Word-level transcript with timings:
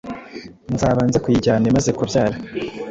nzaba 0.73 1.01
nza 1.07 1.17
kuyijyana 1.23 1.65
imaze 1.71 1.89
kubyara” 1.97 2.37